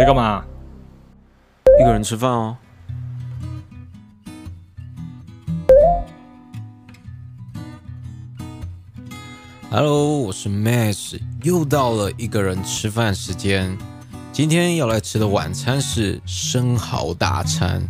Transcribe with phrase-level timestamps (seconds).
[0.00, 0.42] 在干嘛？
[1.78, 2.56] 一个人吃饭哦。
[9.70, 13.76] Hello，我是 Max，又到了一个人吃饭时间。
[14.32, 17.86] 今天要来吃的晚餐是生蚝大餐。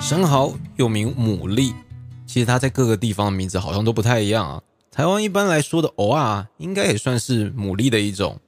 [0.00, 1.74] 生蚝又名牡蛎，
[2.28, 4.62] 其实它在各个地方的名字好像都不太一样啊。
[4.92, 8.38] 台湾一般来说的藕啊，应该也算是牡蛎的一种。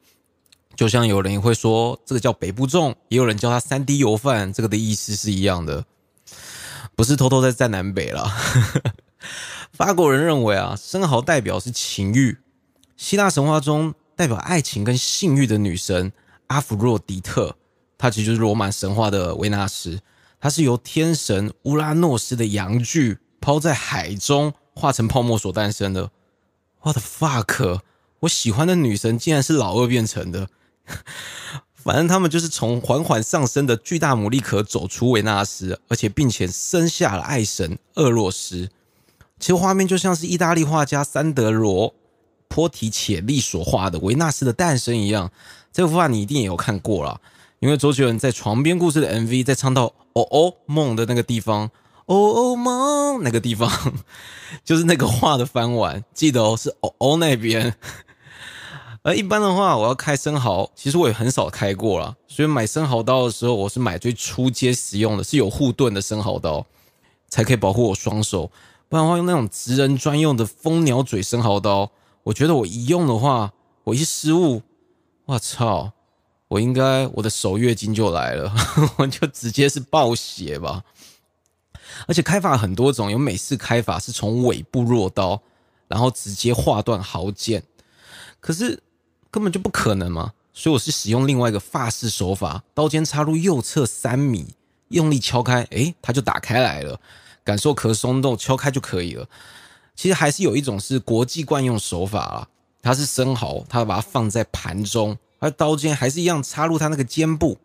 [0.74, 5.84] 就像有人会说这个叫北部粽，也有人叫它三 D 油饭，这个的意思是一样的，
[6.96, 8.30] 不是偷偷在站南北了。
[9.72, 12.38] 法国人认为啊，生蚝代表是情欲。
[12.96, 16.12] 希腊神话中代表爱情跟性欲的女神
[16.48, 17.56] 阿芙洛狄特，
[17.98, 20.00] 她其实就是罗马神话的维纳斯。
[20.40, 26.10] 她是由天神乌拉诺斯的阳具抛在海中化成泡沫所诞生的。
[26.82, 27.80] What the fuck！
[28.20, 30.48] 我喜欢的女神竟然是老二变成的。
[31.74, 38.68] 反正他们就是从缓缓上升的巨大牡蛎壳走出维纳斯，而且并且生下了爱神厄洛斯。
[39.40, 41.94] 其实画面就像是意大利画家桑德罗。
[42.54, 45.32] 波提切利所画的维纳斯的诞生一样，
[45.72, 47.18] 这幅画你一定也有看过了，
[47.60, 51.70] 因为周杰伦在《床边故事》的 MV 在唱到“哦哦梦”的那个地方
[52.04, 53.70] ，“哦哦梦”那个地方，
[54.62, 57.74] 就是那个画的翻完，记得哦，是“哦哦”那边。
[59.02, 66.64] 而一般的话，我要开生蚝，其实我也很少开过了，所以买生蚝刀的时候，我是买最初阶使用的，是有护盾的生蚝刀，
[67.28, 68.50] 才可以保护我双手。
[68.88, 71.90] 不然的话，用那种直人专用的蜂鸟嘴生蚝刀。
[72.24, 73.52] 我觉得我一用的话，
[73.84, 74.62] 我一失误，
[75.24, 75.92] 我操！
[76.46, 78.54] 我应该我的手月经就来了，
[78.98, 80.84] 我就直接是暴血吧。
[82.06, 85.40] 而且开法很多种，有美式开法是从尾部落刀，
[85.88, 87.64] 然后直接划断毫剑，
[88.38, 88.82] 可是
[89.32, 90.32] 根本就不可能嘛。
[90.52, 94.54] 所以我是使用另外一个法式手法，刀尖插入右侧三米，
[94.88, 97.00] 用力敲开，诶，它就打开来了，
[97.42, 99.26] 感受壳松动，敲开就可以了。
[99.96, 102.48] 其实还是有一种是国际惯用手法啊，
[102.82, 107.58] 它是生蚝，它把它放在盘中，而刀尖还是一样插入它那个肩部，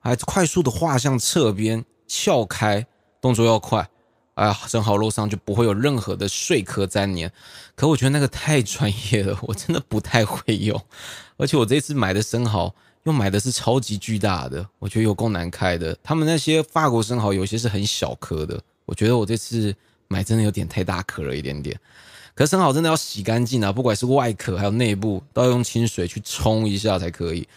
[0.00, 2.86] 还快速的画向侧边撬开，
[3.20, 3.88] 动作要快，
[4.34, 7.32] 哎，生蚝肉上就不会有任何的碎壳粘黏。
[7.74, 10.80] 可我觉得那个太专业了，我真的不太会用，
[11.36, 15.96] 而且我这次买的生蚝又买的是超级巨大的，我觉得有够难开的。
[16.02, 19.74] 他们那些法国生蚝有些是很小颗的，我觉得我这次。
[20.08, 21.74] 买真的有点太大颗了一点点，
[22.34, 27.48] 可生蚝真的要洗干净啊，不管是外壳还有内部，都要用清水去冲一下才可以，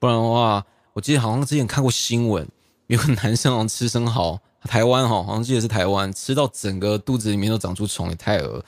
[0.00, 2.48] 不然的话，我记得好像之前看过新闻，
[2.88, 8.64] 有个男生好像吃生蚝，台湾哈，好像记得是台湾，吃到整个肚子里面都长出虫，也太恶。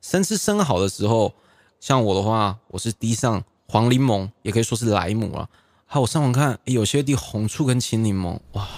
[0.00, 1.32] 生吃生蚝的时候，
[1.80, 5.48] 像我的话，我是滴上黄柠檬，也可以说是莱姆啊，
[5.86, 8.68] 好我上网看，有些滴红醋跟青柠檬，哇，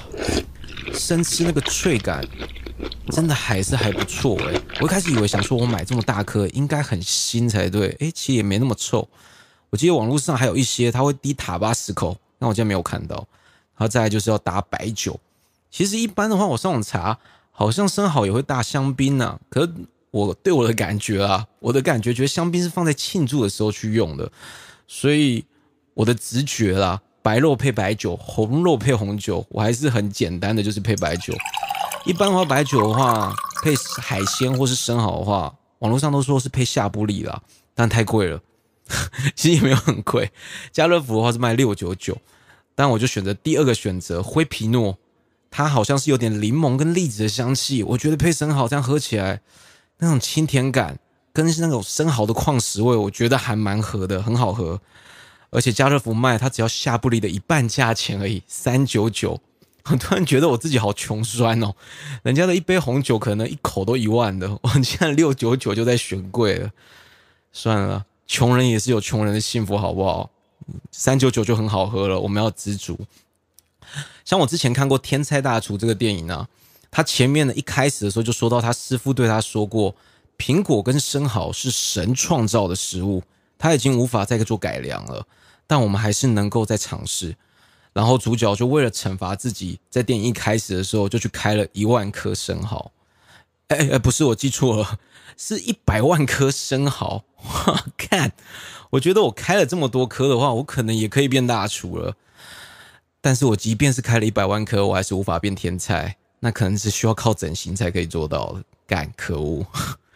[0.92, 2.24] 生吃那个脆感。
[3.10, 4.58] 真的还是还不错哎！
[4.80, 9.06] 我一开始以为想说我买这么大颗应该很腥才对，哎，其实也没那么臭。
[9.68, 13.16] 我记得网络上还有一些他会滴塔巴斯口，那我今天没有看到。
[13.16, 13.26] 然
[13.80, 15.18] 后再来就是要打白酒。
[15.70, 17.18] 其实一般的话，我上网查，
[17.50, 19.38] 好像生蚝也会打香槟呢。
[19.48, 19.72] 可是
[20.10, 24.30] 我对我的感觉啊，我的感觉觉得香槟是放在庆祝的时候去用的，
[24.86, 25.44] 所以
[25.94, 31.32] 我的直觉啦，白肉配白酒，红肉配红酒，我还是很简单的，就是配白酒。
[32.04, 33.32] 一般的话，白酒的话
[33.62, 37.40] 配海鲜或是生蚝的话，网络上都说是配夏布利啦，
[37.74, 38.40] 但太贵了。
[39.36, 40.32] 其实也没有很贵，
[40.72, 42.18] 家乐福的话是卖六九九，
[42.74, 44.98] 但我就选择第二个选择灰皮诺，
[45.50, 49.40] 它好像是有点柠檬跟栗子的香气，我觉得配生蚝这样喝起来，
[49.98, 50.98] 那种清甜感
[51.32, 54.80] 跟是那种生蚝的矿石味，我觉得还蛮合的，很好喝。
[55.50, 59.40] 而且家乐福卖它只要夏布利的一半价钱而已，三九九。
[59.84, 61.74] 我突然觉得我自己好穷酸哦，
[62.22, 66.70] 人家的一杯红酒可能一口都一万的，我现在六九九就在选贵了。
[67.50, 70.30] 算了，穷人也是有穷人的幸福，好不好？
[70.92, 72.96] 三九九就很好喝了，我们要知足。
[74.24, 76.48] 像我之前看过《天才大厨》这个电影呢，
[76.90, 79.94] 他前面呢一开始的时候就说到他师傅对他说过，
[80.38, 83.22] 苹果跟生蚝是神创造的食物，
[83.58, 85.26] 他已经无法再做改良了，
[85.66, 87.36] 但我们还是能够再尝试。
[87.92, 92.92] 然后主角就为了惩罚自己，在电影一开始的时候就去开了一万颗生蚝。
[93.66, 94.98] 哎哎，不是我记错了，
[95.36, 97.24] 是一百万颗生蚝。
[97.96, 98.32] 看，
[98.90, 102.14] 我觉得我开了这么多颗的话，我可能也可以变大厨了。
[103.20, 106.16] 但是我即便是开了一百万颗，我还是无法变天才。
[106.40, 108.62] 那可能是需要靠整形才可以做到的。
[108.86, 109.66] 干，可恶！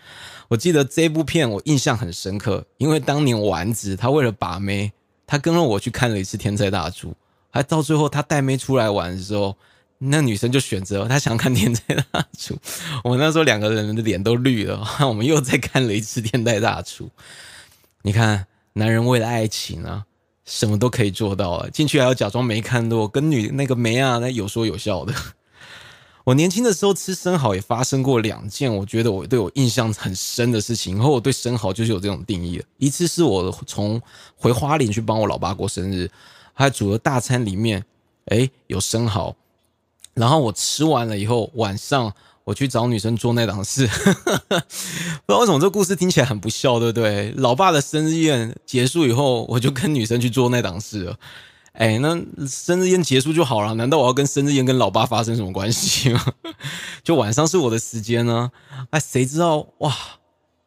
[0.49, 4.93] 我记得这部片我印象很深刻，因为当年丸子他为了把妹，
[5.27, 7.11] 他跟了我去看了一次《天才大厨》。
[7.51, 9.57] 还到最后他带妹出来玩的时候，
[9.99, 12.59] 那女生就选择她想看天才大厨。
[13.05, 17.11] 我那时候两个人的脸都绿了， 我们又再看了一次天才大厨。
[18.03, 20.05] 你看，男人为了爱情啊，
[20.45, 21.69] 什么都可以做到啊！
[21.73, 25.15] 进去还要假装没看到，跟女那个梅啊，那有说有笑的。
[26.25, 30.97] 我年轻的时候吃生蚝也发生过两件，我觉得我对我印象很深的事情。
[30.97, 32.65] 然后我对生蚝就是有这种定义了。
[32.79, 34.01] 一次是我从
[34.37, 36.11] 回花莲去帮我老爸过生日，
[36.55, 37.85] 他煮的大餐里面，
[38.27, 39.35] 哎，有生蚝。
[40.15, 42.13] 然后我吃完了以后，晚上。
[42.45, 44.63] 我去找女生做那档事， 不知
[45.29, 47.33] 道为什么这故事听起来很不孝，对不对？
[47.39, 51.17] 老爸的生日宴结束以后，我就跟女生去做那档事了。
[51.73, 56.23] 哎，那生日宴结束就好了，难道我要跟生日宴跟老爸发生什么关系吗？
[57.03, 58.53] 就晚上是我的时间呢？
[58.91, 59.97] 哎，谁知道哇？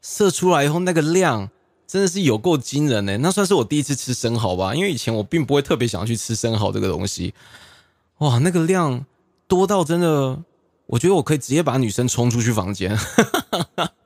[0.01, 1.49] 射出来以后那个量
[1.85, 3.17] 真的是有够惊人呢。
[3.19, 7.35] 那算是我第一次吃生蚝吧，因为以前我并不会特别想要去吃生蚝这个东西。
[8.17, 9.05] 哇，那个量
[9.47, 10.39] 多到真的。
[10.87, 12.97] 我觉得我可以直接把女生冲出去房间，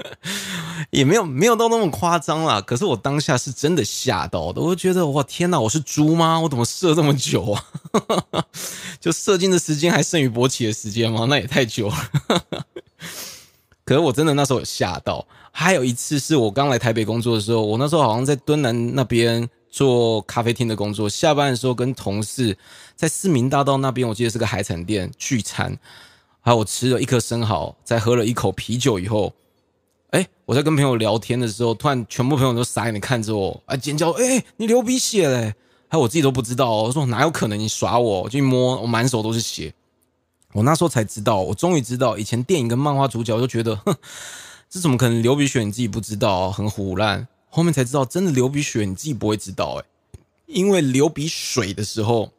[0.90, 2.60] 也没有没有到那么夸张啦。
[2.60, 6.40] 可是我当下是真的吓到的，我觉得哇天哪，我是猪吗？
[6.40, 7.64] 我怎么射这么久啊？
[9.00, 11.26] 就射精的时间还剩余勃起的时间吗？
[11.30, 11.96] 那也太久了。
[13.86, 15.26] 可是我真的那时候有吓到。
[15.52, 22.58] 还有一次是我刚来台北工作的时候，我那时候好像在敦南那边做咖啡厅的工作，下班的时候跟同事
[22.96, 25.78] 在市民大道那边，我记得是个海产店聚餐。
[26.42, 29.32] 还有我吃了一颗生蚝，在喝了一口啤酒以后，
[30.10, 35.54] 哎，我在跟朋友聊天的时候，突然全部朋友都傻眼的看着我，啊，尖叫，哎，你流鼻血嘞！
[35.88, 37.60] 还有我自己都不知道，我说哪有可能？
[37.60, 38.24] 你耍我？
[38.24, 39.74] 我一摸，我满手都是血。
[40.54, 43.96] 我那时候才知道，我终于知道，以前电影跟漫画主角就觉得，哼，
[44.68, 45.64] 这怎么可能流鼻血？
[45.64, 47.28] 你自己不知道，很胡乱。
[47.50, 49.86] 后面才知道，真的流鼻血，你自己不会知道，哎，
[50.48, 52.32] 因为流鼻水的时候。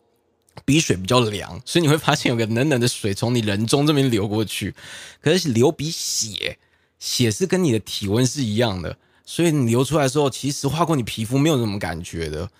[0.64, 4.74] 鼻水比较凉，所以你会发现有个冷冷的水从你人中这边流过去。
[5.20, 6.58] 可是流鼻血，
[6.98, 12.50] 血是跟你的体温是一样的，所以你流出来的时候，其实划过你皮肤没有什么感觉的。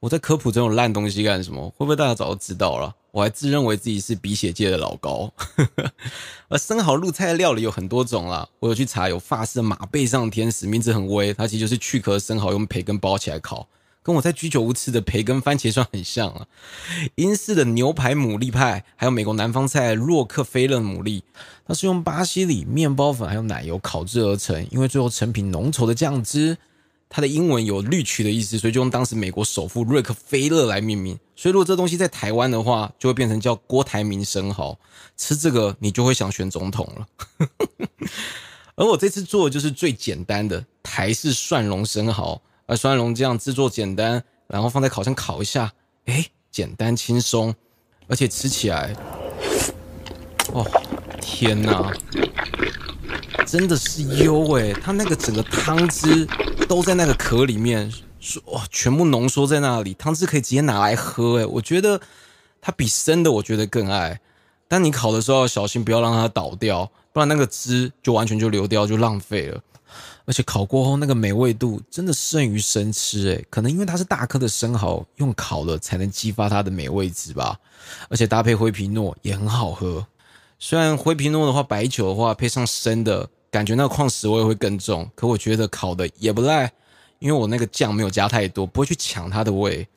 [0.00, 1.68] 我在科普这种烂东西干什么？
[1.76, 2.96] 会不会大家早就知道了？
[3.12, 5.30] 我还自认为自己是鼻血界的老高。
[6.48, 13.68] 而生蚝入菜的料理有很多种啦，我有去查，有法式马背上天使，名字很威，它其实就是去壳生蚝用培根包起来烤。
[14.02, 16.46] 跟我在居酒屋吃的培根番茄酱很像啊！
[17.16, 21.22] 英式的牛排牡蛎派，还有美国南方菜洛克菲勒牡蛎，
[21.66, 26.56] 它是用巴西里面包粉还有奶油烤制而成，因为最后成品浓稠的酱汁，
[27.10, 31.18] 它的英文有绿曲的意思，所以就用当时美国首富瑞克菲勒来命名。
[31.36, 34.78] 所以如果这东西在台湾的话，就会变成叫郭台铭生蚝。
[35.18, 37.46] 吃这个你就会想选总统了。
[38.76, 42.40] 而我这次做的就是最简单的台式蒜蓉生蚝。
[42.70, 45.72] 而酸蓉酱制作简单，然后放在烤箱烤一下，
[46.04, 47.52] 哎，简单轻松，
[48.06, 48.94] 而且吃起来，
[50.52, 50.64] 哦，
[51.20, 51.92] 天哪，
[53.44, 54.72] 真的是优哎！
[54.72, 56.24] 它那个整个汤汁
[56.68, 57.92] 都在那个壳里面，
[58.44, 61.46] 哇，全部浓缩在那里，汤汁可以直接拿来喝哎！
[61.46, 62.00] 我觉得
[62.60, 64.20] 它比生的我觉得更爱，
[64.68, 69.60] 但你烤的时候要小心，不要让它倒掉，不然那个汁就完全就流掉，就浪费了。
[70.24, 77.58] 而且烤过后那个美味度真的胜于生吃诶，可能因为它是大颗的生蚝，用烤了才能激发它的美味值吧。
[78.08, 80.06] 而且搭配灰皮诺也很好喝。
[80.58, 85.10] 虽然灰皮诺的话，白酒的话配上生的，感觉那个矿石味会更重。
[85.14, 86.70] 可我觉得烤的也不赖，
[87.18, 89.88] 因为我那个酱没有加太多，不会去抢它的味。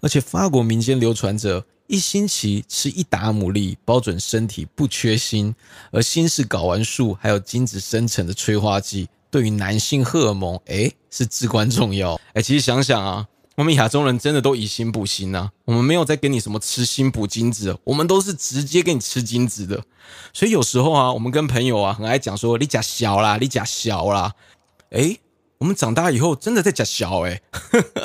[0.00, 5.54] 而且法国民间流传着一星期吃一打牡蛎，保准身体不缺锌，
[5.90, 9.08] 而锌是睾丸素还有精子生成的催化剂。
[9.30, 12.20] 对于男性荷尔蒙，哎，是至关重要。
[12.34, 15.50] 哎，其实想想啊，我们亚洲人真的都以心补心呐。
[15.64, 19.84] 我们没有在给你什么吃心补精子，我们都是直接给你吃精子的。
[20.32, 24.34] 所以有时候啊，我们跟朋友啊，很爱讲说你假小啦，你假小啦。
[24.90, 25.18] 哎，
[25.58, 27.40] 我们长大以后真的在假小哎。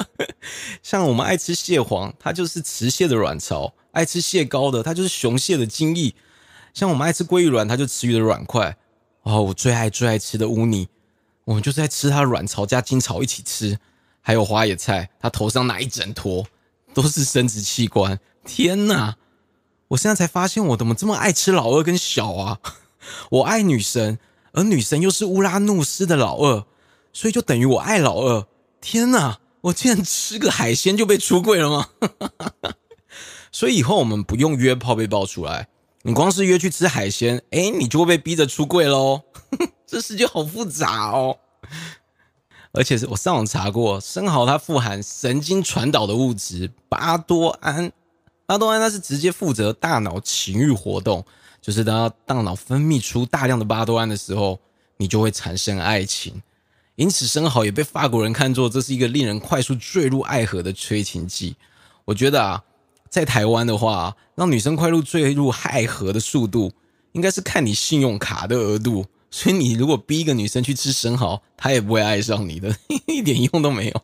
[0.83, 6.13] 像我们爱吃蟹黄，它就是雌蟹的卵巢；爱吃蟹膏的，它就是雄蟹的精液。
[6.73, 8.77] 像我们爱吃鲑鱼卵，它就雌鱼的卵块。
[9.23, 10.87] 哦，我最爱最爱吃的乌尼。
[11.45, 13.79] 我们就是在吃它卵巢加金草一起吃，
[14.21, 16.45] 还有花野菜，它头上那一整坨
[16.93, 18.19] 都是生殖器官。
[18.45, 19.15] 天哪！
[19.89, 22.59] 我现在才发现我怎么这么爱吃老二跟小啊！
[23.29, 24.19] 我爱女神，
[24.53, 26.65] 而女神又是乌拉怒斯的老二，
[27.13, 28.47] 所以就等于我爱老二。
[28.81, 29.39] 天哪！
[29.61, 31.89] 我竟然吃个海鲜就被出柜了吗？
[33.51, 35.69] 所以以后我们不用约炮被爆出来，
[36.03, 39.21] 你光是约去吃海鲜，哎，你就会被逼着出柜喽。
[39.87, 41.37] 这世界好复杂哦，
[42.71, 47.91] 而且是我上网查过，生蚝它富含神经传导的物质巴多胺，
[48.45, 51.23] 巴多胺它是直接负责大脑情欲活动，
[51.61, 54.59] 就是当大脑分泌出大量的巴多胺的时候，
[54.97, 56.41] 你就会产生爱情。
[56.95, 61.55] 因此，生蚝也被法国人看作这是一个令人快速坠入爱河的催情剂。
[62.05, 62.63] 我觉得啊，
[63.09, 66.71] 在台湾的话，让女生快速坠入爱河的速度，
[67.11, 69.05] 应该是看你信用卡的额度。
[69.35, 72.73] 所以，你如果逼一个女生去吃生蚝，她也不会爱上你的，
[73.05, 74.01] 一点用都没有。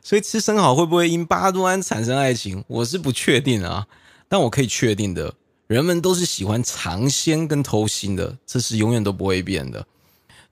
[0.00, 2.62] 所以吃生蚝会不会因巴多胺产生爱情？
[2.68, 3.88] 我是不确定啊。
[4.28, 5.34] 但我可以确定的，
[5.66, 9.84] 人们都是喜欢尝鲜跟偷腥的，这是永远都不会变的。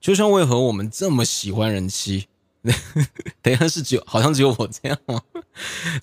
[0.00, 2.26] 就像为何我们这么喜欢人妻？
[3.40, 5.22] 等一下是只有好像只有我这样吗？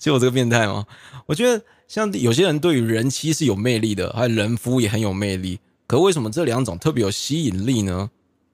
[0.00, 0.86] 只有我这个变态吗？
[1.26, 5.60] 我觉得像有些人对于人妻是有魅力的，还有人夫也很有魅力。
[5.90, 8.10] 可为什么这两种特别有吸引力呢？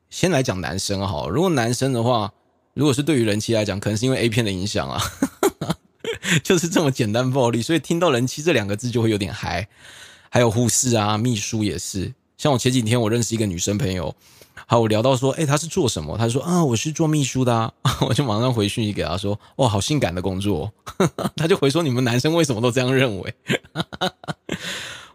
[0.09, 2.33] 先来讲男生好，如果男生的话。
[2.73, 5.01] 如果是对于人妻来讲，可能是因为 A 片的影响啊，
[6.43, 9.67] 就是这么简单暴力，所以听到人妻这两个字就会有点嗨。
[10.31, 12.15] 还有护士啊、秘书也是。
[12.39, 14.15] 像我前几天我认识一个女生朋友，
[14.67, 16.17] 好，我聊到说，哎，她是做什么？
[16.19, 17.73] 她说啊，我是做秘书的，
[18.07, 20.73] 我就马上回讯息给她说，哇，好性感的工作。
[21.37, 23.35] 她就回说，你们男生为什么都这样认为？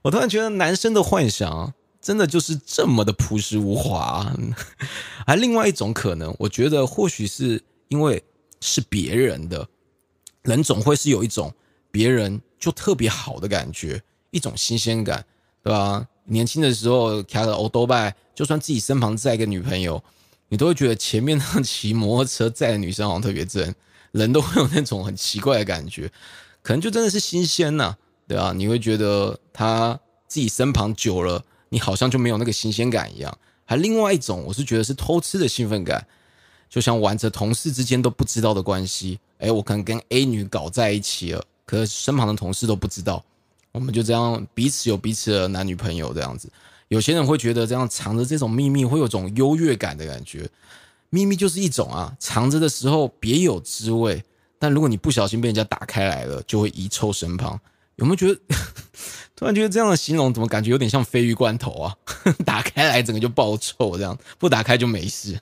[0.03, 1.73] 我突然觉得男生的幻想。
[2.01, 4.33] 真的就是这么的朴实无华，
[5.27, 8.23] 而另外一种可能，我觉得或许是因为
[8.59, 9.67] 是别人的，
[10.41, 11.53] 人总会是有一种
[11.91, 15.23] 别人就特别好的感觉，一种新鲜感，
[15.63, 16.07] 对吧？
[16.25, 20.03] 年轻的时候开个欧多拜，就算自己身旁载一个女朋友，
[20.49, 23.73] 你都会觉得前面那骑摩托车载的女生好像特别正，
[24.11, 26.11] 人都会有那种很奇怪的感觉，
[26.63, 27.95] 可能就真的是新鲜呐，
[28.27, 28.53] 对吧？
[28.55, 31.43] 你会觉得他自己身旁久了。
[31.73, 36.05] 你好像就没有那个新鲜感一样，还另外一种，我是觉得是偷吃的兴奋感，
[36.69, 43.23] 就像玩着同事之间都不知道的关系，哎，我可能跟 A 女搞在一起了，可是身旁的同事都不知道，
[43.71, 46.51] 我们就这样彼此有彼此的男女朋友这样子。
[46.89, 50.49] 有些人会觉得这样藏着这种秘密会有种优越感的感觉，
[51.09, 54.21] 秘密就是一种啊，藏着的时候别有滋味，
[54.59, 57.57] 但如果你不小心被人家打开来了，就会遗臭身旁。
[57.95, 58.39] 有没有觉得？
[59.41, 61.97] 突然觉得这样的形容怎么感觉有点像鲱鱼罐头啊？
[62.45, 65.41] 打开来整个就爆臭，这样不打开就没事。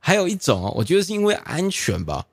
[0.00, 2.26] 还有一种啊，我觉得是因为安全吧，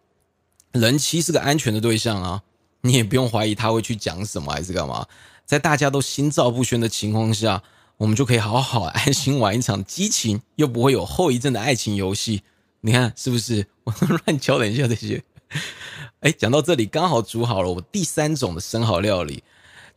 [0.71, 2.41] 人妻是个安全的对象啊，
[2.81, 5.05] 你也不用怀疑他会去讲什么还是干嘛。
[5.45, 7.61] 在大家都心照不宣的情况下，
[7.97, 12.41] 我们就可以好好安心玩一场激情又不会有后遗症的爱情游戏。
[12.79, 13.67] 你看是不是？
[13.83, 13.93] 我
[14.25, 15.23] 乱教了一下这些。
[16.21, 19.43] 哎，讲到这里刚好煮好了我第三种的生蚝料理。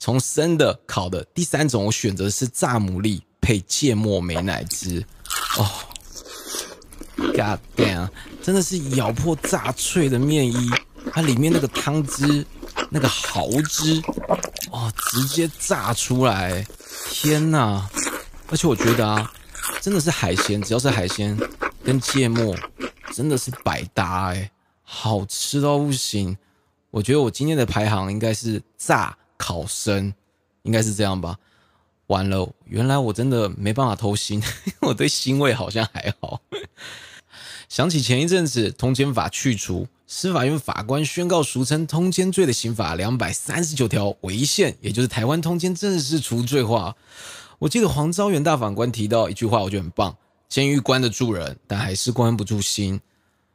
[0.04, 5.02] 从生的、烤的，第三种我选择是炸牡蛎配芥末美乃滋。
[5.56, 5.66] 哦
[7.16, 8.10] ，God damn，
[8.42, 10.70] 真的是咬破炸脆的面衣，
[11.10, 12.44] 它里面那个汤汁、
[12.90, 14.02] 那个蚝汁，
[14.70, 16.62] 哦，直接炸出来，
[17.08, 17.88] 天哪！
[18.50, 19.32] 而且我觉得啊，
[19.80, 21.34] 真的是海鲜，只要是海鲜
[21.82, 22.54] 跟芥末，
[23.14, 24.50] 真的是百搭哎，
[24.82, 26.36] 好吃到不行。
[26.90, 29.16] 我觉得我今天的排行应该是炸。
[29.36, 30.14] 考生
[30.62, 31.38] 应该是这样吧？
[32.08, 34.44] 完了，原来我真的没办法偷腥，
[34.82, 36.40] 我对腥味好像还好。
[37.68, 46.94] 想起前一阵子通奸法去除，司法院法官宣告俗称通奸罪的刑法两百三十九条违宪，也就是台湾通奸正式除罪化。
[47.58, 50.16] 我记得黄昭元大法官提到一句话，我觉得很棒：
[50.48, 53.00] 监狱关得住人，但还是关不住心。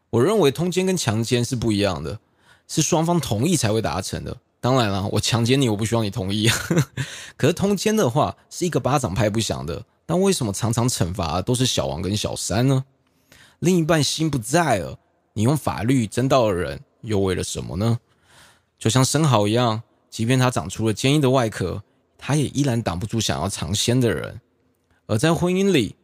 [0.09, 2.19] 我认为通奸跟强奸是不一样的，
[2.67, 4.35] 是双方同意才会达成的。
[4.61, 6.49] 当然了，我强奸你，我不需要你同意。
[7.37, 9.85] 可是通奸的话，是一个巴掌拍不响的。
[10.05, 12.83] 但为什么常常惩罚都是小王跟小三呢？
[13.59, 14.99] 另一半心不在了，
[15.33, 17.99] 你用法律争到了人，又为了什么呢？
[18.77, 21.83] 就像生蚝一样，即便它长出了坚硬的外壳，
[22.17, 24.41] 它也依然挡不住想要尝鲜的人。
[25.05, 25.95] 而在婚姻里，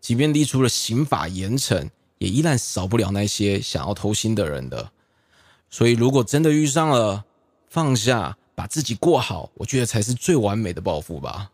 [0.00, 4.90] 即便立出了刑法严惩，也依然少不了那些想要偷腥的人的。
[5.70, 7.24] 所以，如果真的遇上了，
[7.74, 11.50] 放下，把自己过好，我觉得才是最完美的报复吧。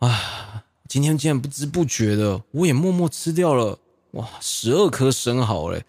[0.00, 3.78] 啊，今天竟然不知不觉的，我也默默吃掉了
[4.10, 5.84] 哇十二颗生蚝嘞！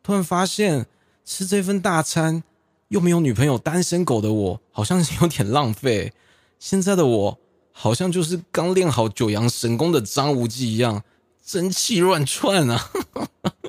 [0.00, 0.86] 突然发现
[1.24, 2.44] 吃这份大餐
[2.86, 6.12] 又没有女朋友，单身狗的我好像有点浪费。
[6.60, 7.38] 现在的我
[7.72, 11.02] 好像就是刚练好九阳神功的张无忌一样，
[11.44, 12.92] 真气乱窜啊！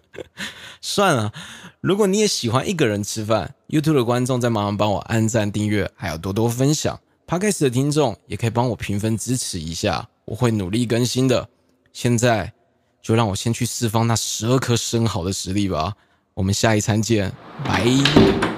[0.80, 1.34] 算了。
[1.82, 6.98] 如果你也喜欢一个人吃饭，YouTube 的观众再忙忙帮我按赞、订阅，还要多多分享。
[7.28, 11.50] Podcast 的听众也可以帮我评分支持一下，我会努力更新的。
[11.92, 12.54] 现在
[13.02, 15.94] 就让我先去释放那十二颗生蚝的实力吧。
[16.34, 17.30] 我们下一餐见，
[17.66, 18.55] 拜。